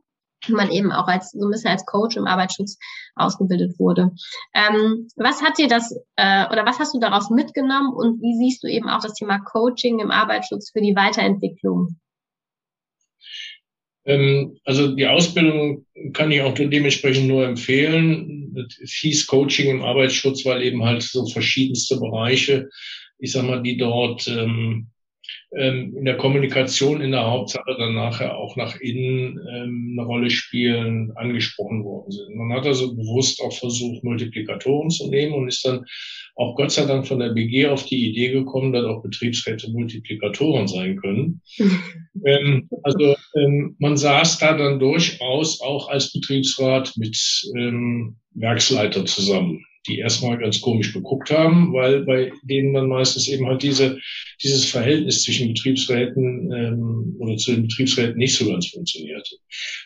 [0.48, 2.76] Man eben auch als so ein bisschen als Coach im Arbeitsschutz
[3.14, 4.10] ausgebildet wurde.
[4.52, 8.62] Ähm, was hat dir das äh, oder was hast du daraus mitgenommen und wie siehst
[8.62, 11.96] du eben auch das Thema Coaching im Arbeitsschutz für die Weiterentwicklung?
[14.06, 18.54] Ähm, also die Ausbildung kann ich auch dementsprechend nur empfehlen.
[18.82, 22.68] Es hieß Coaching im Arbeitsschutz, weil eben halt so verschiedenste Bereiche,
[23.18, 24.88] ich sag mal, die dort ähm,
[25.56, 31.12] in der Kommunikation in der Hauptsache dann nachher auch nach innen ähm, eine Rolle spielen,
[31.16, 32.34] angesprochen worden sind.
[32.34, 35.84] Man hat also bewusst auch versucht, Multiplikatoren zu nehmen und ist dann
[36.36, 40.66] auch Gott sei Dank von der BG auf die Idee gekommen, dass auch Betriebsräte Multiplikatoren
[40.66, 41.40] sein können.
[42.24, 47.16] ähm, also ähm, man saß da dann durchaus auch als Betriebsrat mit
[47.56, 53.46] ähm, Werksleiter zusammen die erstmal ganz komisch geguckt haben, weil bei denen dann meistens eben
[53.46, 53.98] halt diese,
[54.42, 59.36] dieses Verhältnis zwischen Betriebsräten ähm, oder zu den Betriebsräten nicht so ganz funktionierte.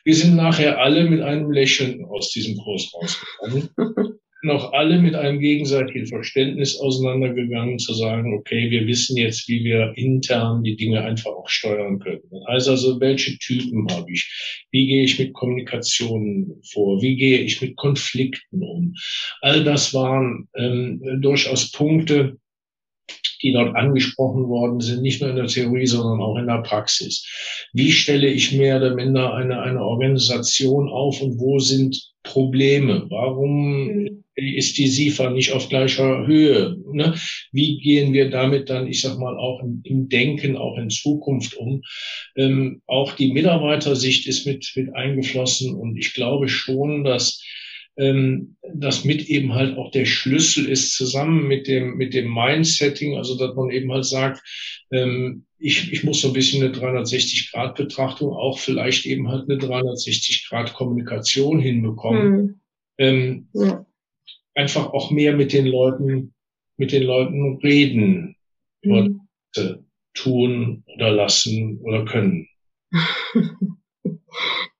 [0.04, 3.68] Wir sind nachher alle mit einem Lächeln aus diesem Kurs rausgekommen.
[4.42, 9.92] noch alle mit einem gegenseitigen Verständnis auseinandergegangen, zu sagen, okay, wir wissen jetzt, wie wir
[9.96, 12.22] intern die Dinge einfach auch steuern können.
[12.48, 14.66] Heißt also, welche Typen habe ich?
[14.70, 17.02] Wie gehe ich mit Kommunikation vor?
[17.02, 18.94] Wie gehe ich mit Konflikten um?
[19.40, 22.38] All das waren ähm, durchaus Punkte,
[23.42, 27.26] die dort angesprochen worden sind, nicht nur in der Theorie, sondern auch in der Praxis.
[27.72, 33.06] Wie stelle ich mehr oder minder eine, eine Organisation auf und wo sind Probleme?
[33.08, 34.24] Warum mhm.
[34.36, 36.76] ist die SIFA nicht auf gleicher Höhe?
[36.92, 37.14] Ne?
[37.52, 41.56] Wie gehen wir damit dann, ich sag mal, auch im, im Denken, auch in Zukunft
[41.56, 41.82] um?
[42.36, 47.42] Ähm, auch die Mitarbeitersicht ist mit, mit eingeflossen und ich glaube schon, dass
[47.96, 53.16] ähm, das mit eben halt auch der Schlüssel ist, zusammen mit dem, mit dem Mindsetting,
[53.16, 54.40] also dass man eben halt sagt,
[54.92, 61.58] ähm, ich, ich muss so ein bisschen eine 360-Grad-Betrachtung, auch vielleicht eben halt eine 360-Grad-Kommunikation
[61.58, 62.32] hinbekommen.
[62.32, 62.60] Mhm.
[62.98, 63.84] Ähm, ja.
[64.54, 66.32] Einfach auch mehr mit den Leuten,
[66.76, 68.36] mit den Leuten reden
[68.82, 68.92] mhm.
[68.92, 69.20] und
[69.56, 69.74] äh,
[70.14, 72.46] tun oder lassen oder können.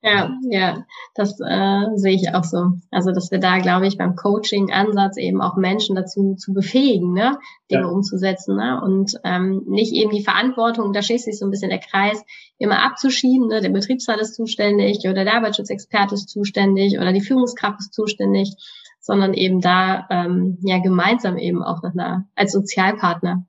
[0.00, 0.84] Ja, ja,
[1.14, 2.72] das äh, sehe ich auch so.
[2.90, 7.38] Also, dass wir da, glaube ich, beim Coaching-Ansatz eben auch Menschen dazu zu befähigen, ne,
[7.70, 7.88] Dinge ja.
[7.88, 11.80] umzusetzen, ne, und ähm, nicht eben die Verantwortung, da schließt sich so ein bisschen der
[11.80, 12.22] Kreis,
[12.58, 17.80] immer abzuschieben, ne, der Betriebsrat ist zuständig oder der Arbeitsschutzexperte ist zuständig oder die Führungskraft
[17.80, 18.54] ist zuständig,
[19.00, 23.46] sondern eben da ähm, ja gemeinsam eben auch nach einer als Sozialpartner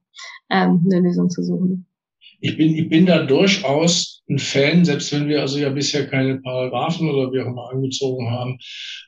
[0.50, 1.89] ähm, eine Lösung zu suchen
[2.42, 6.40] ich bin, ich bin da durchaus ein Fan, selbst wenn wir also ja bisher keine
[6.40, 8.60] Paragraphen oder wie auch immer angezogen haben,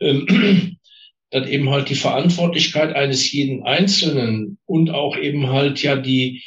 [0.01, 0.77] ähm,
[1.31, 6.43] dass eben halt die Verantwortlichkeit eines jeden Einzelnen und auch eben halt ja die,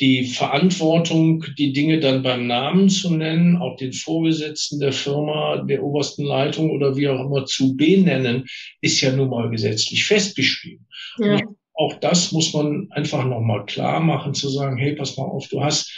[0.00, 5.82] die Verantwortung, die Dinge dann beim Namen zu nennen, auch den Vorgesetzten der Firma, der
[5.82, 8.46] obersten Leitung oder wie auch immer zu benennen,
[8.80, 10.86] ist ja nun mal gesetzlich festgeschrieben.
[11.18, 11.38] Ja.
[11.74, 15.62] Auch das muss man einfach nochmal klar machen, zu sagen, hey, pass mal auf, du
[15.62, 15.92] hast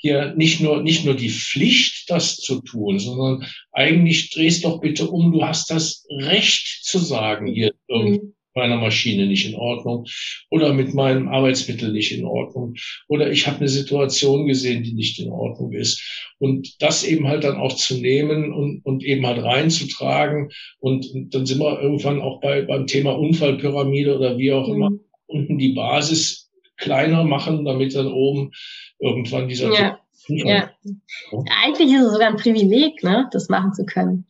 [0.00, 5.06] hier nicht nur, nicht nur die Pflicht, das zu tun, sondern eigentlich drehst doch bitte
[5.08, 8.32] um, du hast das Recht zu sagen, hier mhm.
[8.54, 10.06] meiner Maschine nicht in Ordnung
[10.50, 12.74] oder mit meinem Arbeitsmittel nicht in Ordnung
[13.08, 16.02] oder ich habe eine Situation gesehen, die nicht in Ordnung ist.
[16.38, 21.34] Und das eben halt dann auch zu nehmen und, und eben halt reinzutragen und, und
[21.34, 24.74] dann sind wir irgendwann auch bei, beim Thema Unfallpyramide oder wie auch mhm.
[24.74, 24.90] immer
[25.26, 26.49] unten die Basis
[26.80, 28.50] kleiner machen, damit dann oben
[28.98, 29.72] irgendwann dieser.
[29.72, 30.00] Ja.
[30.28, 30.70] ja.
[31.62, 34.26] Eigentlich ist es sogar ein Privileg, ne, das machen zu können.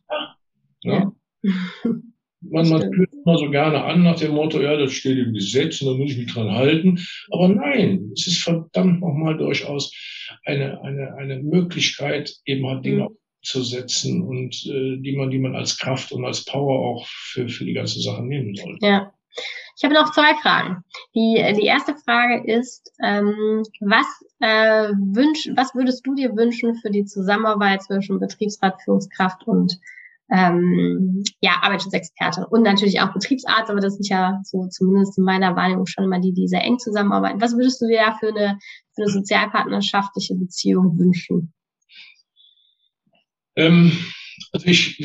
[0.82, 1.12] Ja.
[1.42, 1.52] ja.
[2.42, 5.82] Man, man fühlt immer so gerne an nach dem Motto, ja, das steht im Gesetz
[5.82, 6.98] und da muss ich mich dran halten.
[7.30, 9.92] Aber nein, es ist verdammt nochmal durchaus
[10.46, 13.16] eine, eine, eine Möglichkeit, eben halt Dinge mhm.
[13.42, 17.46] zu setzen und äh, die man, die man als Kraft und als Power auch für,
[17.48, 18.86] für die ganze Sache nehmen sollte.
[18.86, 19.12] Ja.
[19.80, 20.84] Ich habe noch zwei Fragen.
[21.14, 24.06] Die, die erste Frage ist, ähm, was,
[24.40, 29.80] äh, wünsch, was würdest du dir wünschen für die Zusammenarbeit zwischen Betriebsrat, Führungskraft und
[30.30, 35.56] ähm, ja, Arbeitsschutzexperte und natürlich auch Betriebsarzt, aber das sind ja so zumindest in meiner
[35.56, 37.40] Wahrnehmung schon immer die, die sehr eng zusammenarbeiten.
[37.40, 38.58] Was würdest du dir da für eine,
[38.94, 41.54] für eine sozialpartnerschaftliche Beziehung wünschen?
[43.56, 43.92] Ähm,
[44.52, 44.98] also ich,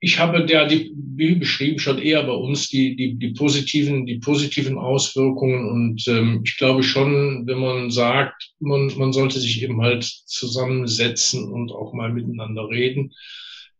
[0.00, 4.18] ich habe ja die, wie beschrieben, schon eher bei uns die, die, die positiven, die
[4.18, 5.68] positiven Auswirkungen.
[5.68, 11.50] Und ähm, ich glaube schon, wenn man sagt, man, man sollte sich eben halt zusammensetzen
[11.52, 13.12] und auch mal miteinander reden.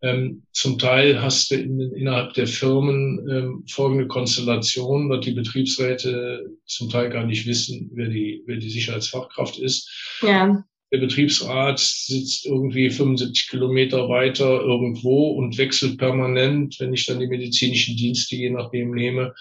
[0.00, 6.46] Ähm, zum Teil hast du in, innerhalb der Firmen ähm, folgende Konstellation, dass die Betriebsräte
[6.66, 9.90] zum Teil gar nicht wissen, wer die, wer die Sicherheitsfachkraft ist.
[10.22, 17.20] Ja der Betriebsrat sitzt irgendwie 75 Kilometer weiter irgendwo und wechselt permanent, wenn ich dann
[17.20, 19.34] die medizinischen Dienste je nachdem nehme.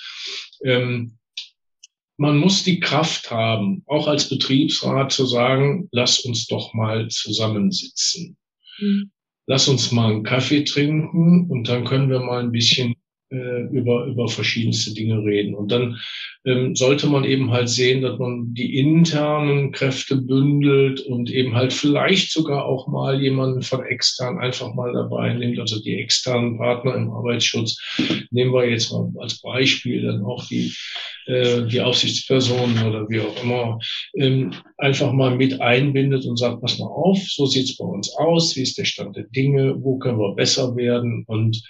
[0.64, 1.18] Ähm,
[2.18, 8.38] man muss die Kraft haben, auch als Betriebsrat zu sagen, lass uns doch mal zusammensitzen.
[8.80, 9.12] Mhm.
[9.46, 12.96] Lass uns mal einen Kaffee trinken und dann können wir mal ein bisschen
[13.30, 15.54] äh, über, über verschiedenste Dinge reden.
[15.54, 16.00] Und dann
[16.46, 21.74] ähm, sollte man eben halt sehen, dass man die internen Kräfte bündelt und eben halt
[21.74, 26.96] vielleicht sogar auch mal jemanden von extern einfach mal dabei nimmt, also die externen Partner
[26.96, 27.78] im Arbeitsschutz.
[28.32, 30.74] Nehmen wir jetzt mal als Beispiel dann auch die,
[31.26, 33.80] äh, die Aufsichtspersonen oder wie auch immer,
[34.16, 38.56] ähm, einfach mal mit einbindet und sagt, pass mal auf, so sieht's bei uns aus,
[38.56, 41.62] wie ist der Stand der Dinge, wo können wir besser werden und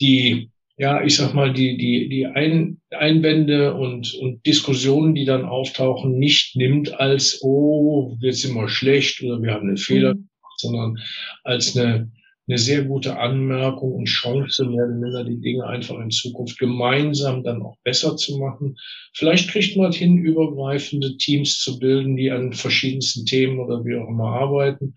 [0.00, 5.44] die ja, ich sag mal, die, die, die Ein Einwände und, und Diskussionen, die dann
[5.44, 10.28] auftauchen, nicht nimmt als, oh, jetzt sind wir schlecht oder wir haben einen Fehler mhm.
[10.28, 10.98] gemacht, sondern
[11.42, 12.12] als eine,
[12.46, 17.42] eine sehr gute Anmerkung und Chance, mehr oder minder die Dinge einfach in Zukunft gemeinsam
[17.42, 18.76] dann auch besser zu machen.
[19.14, 24.08] Vielleicht kriegt man hin, übergreifende Teams zu bilden, die an verschiedensten Themen oder wie auch
[24.08, 24.94] immer arbeiten.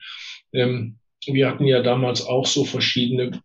[0.53, 3.41] Ähm, wir hatten ja damals auch so verschiedene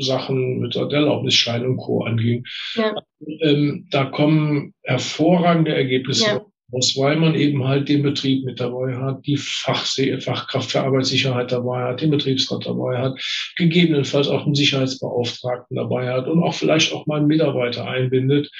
[0.00, 2.02] Sachen mit der Erlaubnisschein und Co.
[2.02, 2.44] anging.
[2.74, 2.94] Ja.
[3.40, 8.96] Ähm, da kommen hervorragende Ergebnisse ja aus, weil man eben halt den Betrieb mit dabei
[8.96, 13.20] hat, die Fachse Fachkraft für Arbeitssicherheit dabei hat, den Betriebsrat dabei hat,
[13.56, 18.50] gegebenenfalls auch einen Sicherheitsbeauftragten dabei hat und auch vielleicht auch mal einen Mitarbeiter einbindet.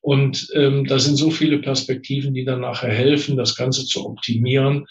[0.00, 4.86] Und ähm, da sind so viele Perspektiven, die dann nachher helfen, das Ganze zu optimieren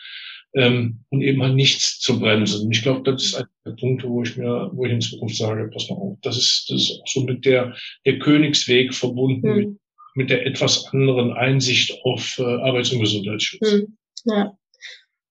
[0.55, 2.65] ähm, und eben halt nichts zu bremsen.
[2.65, 5.35] Und ich glaube, das ist ein der Punkte, wo ich mir, wo ich in Zukunft
[5.35, 7.75] sage, pass mal auf, das ist, das ist auch so mit der,
[8.07, 9.55] der Königsweg verbunden mhm.
[9.55, 9.77] mit
[10.15, 13.71] mit der etwas anderen Einsicht auf äh, Arbeits- und Gesundheitsschutz.
[13.71, 13.97] Hm.
[14.25, 14.57] Ja.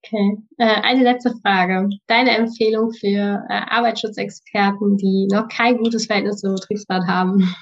[0.03, 0.37] Okay.
[0.59, 1.89] Äh, eine letzte Frage.
[2.07, 7.55] Deine Empfehlung für äh, Arbeitsschutzexperten, die noch kein gutes Verhältnis zum Betriebsrat haben?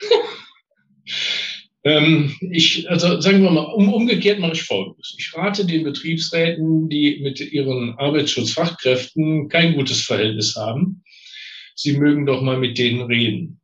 [1.86, 5.14] ähm, ich, also sagen wir mal, um, umgekehrt mache ich Folgendes.
[5.18, 11.04] Ich rate den Betriebsräten, die mit ihren Arbeitsschutzfachkräften kein gutes Verhältnis haben,
[11.76, 13.60] sie mögen doch mal mit denen reden.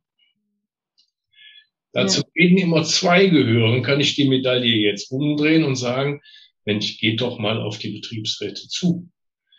[1.91, 2.27] Dazu ja.
[2.41, 6.21] reden immer zwei gehören, kann ich die Medaille jetzt umdrehen und sagen,
[6.63, 9.09] Mensch, geht doch mal auf die Betriebsräte zu.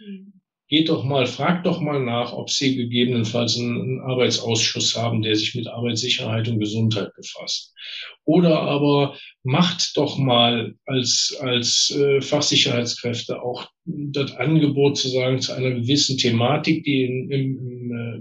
[0.01, 0.34] Mhm.
[0.75, 5.55] Geht doch mal, fragt doch mal nach, ob Sie gegebenenfalls einen, Arbeitsausschuss haben, der sich
[5.55, 7.73] mit Arbeitssicherheit und Gesundheit befasst.
[8.25, 15.53] Oder aber macht doch mal als, als äh, Fachsicherheitskräfte auch das Angebot zu sagen, zu
[15.53, 17.74] einer gewissen Thematik, die in, im,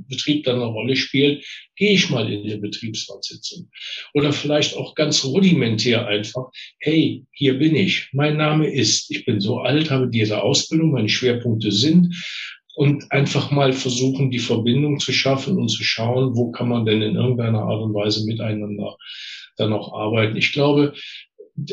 [0.08, 3.70] Betrieb dann eine Rolle spielt, gehe ich mal in die Betriebsratssitzung.
[4.14, 6.46] Oder vielleicht auch ganz rudimentär einfach,
[6.80, 11.10] hey, hier bin ich, mein Name ist, ich bin so alt, habe diese Ausbildung, meine
[11.10, 12.16] Schwerpunkte sind,
[12.76, 17.02] und einfach mal versuchen, die Verbindung zu schaffen und zu schauen, wo kann man denn
[17.02, 18.98] in irgendeiner Art und Weise miteinander
[19.58, 20.38] dann auch arbeiten.
[20.38, 20.94] Ich glaube,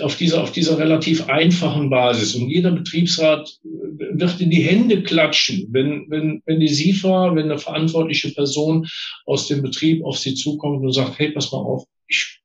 [0.02, 2.34] auf dieser, auf dieser relativ einfachen Basis.
[2.34, 7.58] Und jeder Betriebsrat wird in die Hände klatschen, wenn, wenn, wenn die SIFA, wenn eine
[7.58, 8.86] verantwortliche Person
[9.24, 12.40] aus dem Betrieb auf sie zukommt und sagt, hey, pass mal auf, ich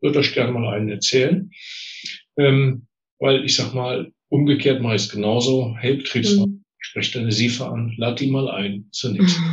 [0.00, 1.50] würde euch gerne mal einen erzählen.
[2.36, 2.86] Ähm,
[3.18, 5.76] weil ich sag mal, umgekehrt mache ich es genauso.
[5.78, 6.64] Hey, Betriebsrat, mhm.
[6.78, 9.38] sprich deine SIFA an, lad die mal ein zunächst.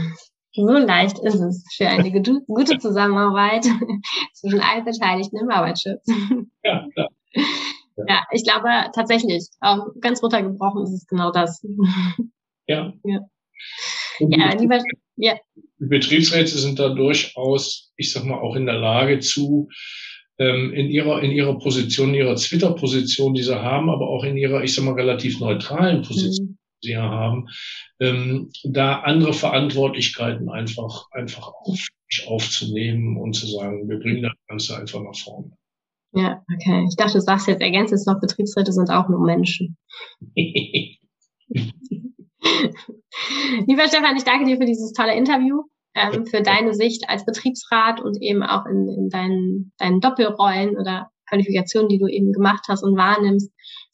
[0.53, 3.63] So leicht ist es für eine gute Zusammenarbeit
[4.33, 6.03] zwischen allen Beteiligten im Arbeitsschutz.
[6.63, 7.09] Ja, klar.
[8.07, 11.65] Ja, ich glaube tatsächlich, auch ganz runtergebrochen ist es genau das.
[12.69, 12.93] Ja.
[13.03, 13.19] Ja,
[14.19, 14.83] ja lieber,
[15.15, 15.37] ja.
[15.79, 19.69] Die Betriebsräte sind da durchaus, ich sag mal, auch in der Lage zu,
[20.37, 24.37] ähm, in ihrer, in ihrer Position, in ihrer Twitter-Position, die sie haben, aber auch in
[24.37, 26.57] ihrer, ich sag mal, relativ neutralen Position, mhm.
[26.83, 27.47] die sie haben,
[27.99, 31.87] ähm, da andere Verantwortlichkeiten einfach, einfach auf,
[32.25, 35.51] aufzunehmen und zu sagen, wir bringen das Ganze einfach nach vorne.
[36.11, 36.85] Ja, okay.
[36.89, 39.77] Ich dachte, du sagst jetzt, ergänzt jetzt noch, Betriebsräte sind auch nur Menschen.
[43.65, 45.63] Lieber Stefan, ich danke dir für dieses tolle Interview,
[45.95, 51.09] ähm, für deine Sicht als Betriebsrat und eben auch in, in deinen, deinen Doppelrollen oder
[51.27, 53.51] Qualifikationen, die du eben gemacht hast und wahrnimmst,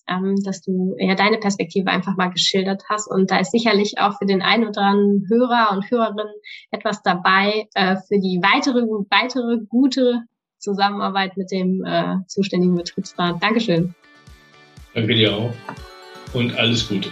[0.07, 3.09] ähm, dass du ja deine Perspektive einfach mal geschildert hast.
[3.09, 6.27] Und da ist sicherlich auch für den einen oder anderen Hörer und Hörerin
[6.71, 10.23] etwas dabei äh, für die weitere, weitere gute
[10.63, 13.43] Zusammenarbeit mit dem äh, zuständigen Betriebsrat.
[13.43, 13.93] Dankeschön.
[14.93, 15.51] Danke dir auch
[16.33, 17.09] und alles Gute.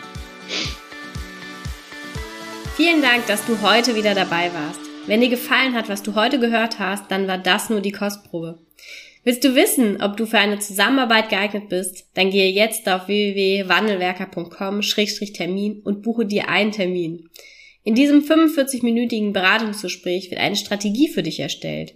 [2.75, 4.79] Vielen Dank, dass du heute wieder dabei warst.
[5.05, 8.59] Wenn dir gefallen hat, was du heute gehört hast, dann war das nur die Kostprobe.
[9.23, 12.07] Willst du wissen, ob du für eine Zusammenarbeit geeignet bist?
[12.15, 17.29] Dann gehe jetzt auf www.wandelwerker.com-termin und buche dir einen Termin.
[17.83, 21.95] In diesem 45-minütigen Beratungsgespräch wird eine Strategie für dich erstellt.